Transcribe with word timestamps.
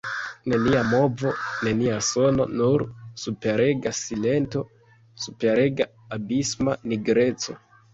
Nenia 0.53 0.79
movo, 0.93 1.33
nenia 1.67 1.99
sono, 2.07 2.49
nur 2.55 2.85
superega 3.27 3.95
silento, 4.01 4.67
superega, 5.29 5.93
abisma 6.21 6.81
nigreco. 6.93 7.63